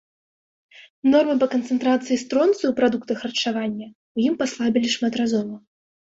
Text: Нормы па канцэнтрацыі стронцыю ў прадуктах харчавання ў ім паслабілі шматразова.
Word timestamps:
Нормы 1.11 1.35
па 1.43 1.47
канцэнтрацыі 1.55 2.17
стронцыю 2.23 2.57
ў 2.69 2.73
прадуктах 2.81 3.17
харчавання 3.27 3.87
ў 3.91 4.17
ім 4.33 4.41
паслабілі 4.43 4.87
шматразова. 4.97 5.55